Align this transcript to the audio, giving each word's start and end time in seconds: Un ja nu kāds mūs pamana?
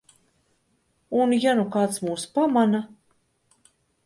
Un 1.25 1.35
ja 1.43 1.53
nu 1.59 1.67
kāds 1.77 2.01
mūs 2.09 2.25
pamana? 2.39 2.81